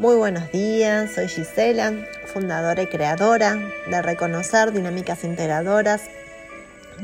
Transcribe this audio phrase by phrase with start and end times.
[0.00, 1.92] Muy buenos días, soy Gisela,
[2.32, 6.00] fundadora y creadora de Reconocer Dinámicas Integradoras.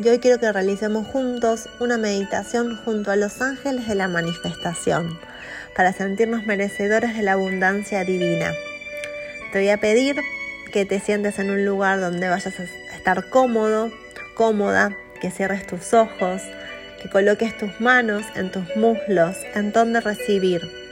[0.03, 5.19] Y hoy quiero que realicemos juntos una meditación junto a los ángeles de la manifestación
[5.77, 8.51] para sentirnos merecedores de la abundancia divina.
[9.53, 10.17] Te voy a pedir
[10.73, 12.63] que te sientes en un lugar donde vayas a
[12.97, 13.91] estar cómodo,
[14.35, 16.41] cómoda, que cierres tus ojos,
[17.03, 20.86] que coloques tus manos en tus muslos en donde recibir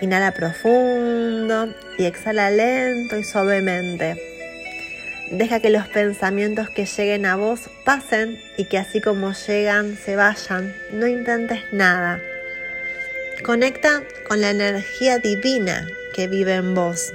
[0.00, 4.16] Inhala profundo y exhala lento y suavemente.
[5.30, 10.16] Deja que los pensamientos que lleguen a vos pasen y que así como llegan se
[10.16, 10.74] vayan.
[10.92, 12.20] No intentes nada.
[13.44, 17.12] Conecta con la energía divina que vive en vos.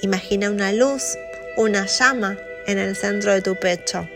[0.00, 1.16] Imagina una luz,
[1.56, 4.08] una llama en el centro de tu pecho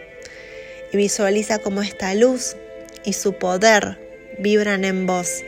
[0.92, 2.56] y visualiza cómo esta luz
[3.04, 3.98] y su poder
[4.38, 5.42] vibran en vos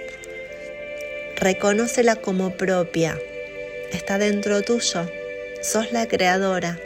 [1.40, 3.16] Reconócela como propia.
[3.92, 5.08] Está dentro tuyo.
[5.62, 6.80] Sos la creadora.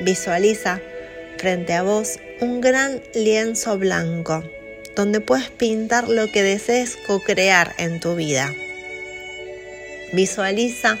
[0.00, 0.80] Visualiza
[1.36, 4.42] frente a vos un gran lienzo blanco
[4.96, 8.54] donde puedes pintar lo que desees co-crear en tu vida.
[10.14, 10.98] Visualiza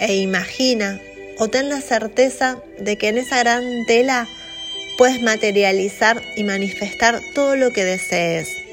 [0.00, 1.00] e imagina
[1.38, 4.26] o ten la certeza de que en esa gran tela
[4.98, 8.63] puedes materializar y manifestar todo lo que desees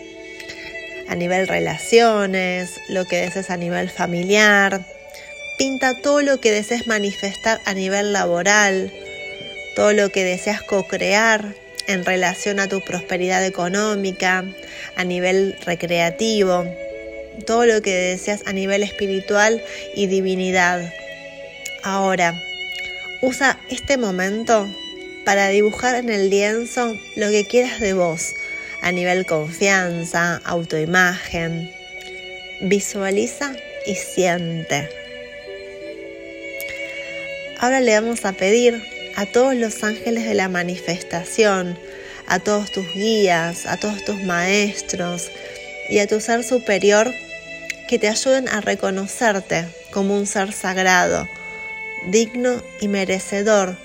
[1.12, 4.86] a nivel relaciones, lo que desees a nivel familiar.
[5.58, 8.90] Pinta todo lo que desees manifestar a nivel laboral,
[9.76, 11.54] todo lo que deseas co-crear
[11.88, 14.46] en relación a tu prosperidad económica,
[14.96, 16.66] a nivel recreativo,
[17.46, 19.62] todo lo que deseas a nivel espiritual
[19.94, 20.94] y divinidad.
[21.84, 22.42] Ahora,
[23.22, 24.66] usa este momento
[25.26, 28.34] para dibujar en el lienzo lo que quieras de vos,
[28.82, 31.72] a nivel confianza, autoimagen.
[32.62, 33.54] Visualiza
[33.86, 34.90] y siente.
[37.60, 38.82] Ahora le vamos a pedir
[39.16, 41.78] a todos los ángeles de la manifestación,
[42.28, 45.30] a todos tus guías, a todos tus maestros
[45.90, 47.12] y a tu ser superior
[47.88, 51.28] que te ayuden a reconocerte como un ser sagrado,
[52.08, 53.76] digno y merecedor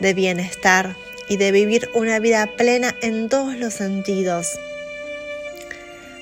[0.00, 0.96] de bienestar,
[1.28, 4.58] y de vivir una vida plena en todos los sentidos.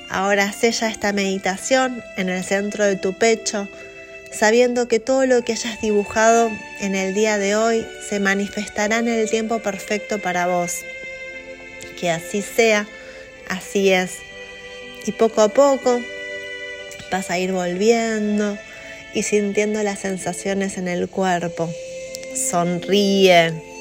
[0.09, 3.67] Ahora sella esta meditación en el centro de tu pecho,
[4.31, 9.07] sabiendo que todo lo que hayas dibujado en el día de hoy se manifestará en
[9.07, 10.81] el tiempo perfecto para vos.
[11.99, 12.87] Que así sea,
[13.49, 14.17] así es.
[15.05, 15.99] Y poco a poco
[17.11, 18.57] vas a ir volviendo
[19.13, 21.69] y sintiendo las sensaciones en el cuerpo.
[22.35, 23.72] Sonríe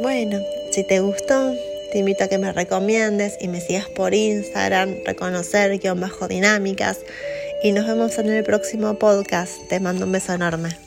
[0.00, 0.40] bueno,
[0.72, 1.54] si te gustó,
[1.92, 6.98] te invito a que me recomiendes y me sigas por Instagram, reconocer guion bajo dinámicas.
[7.62, 9.52] Y nos vemos en el próximo podcast.
[9.68, 10.83] Te mando un beso enorme.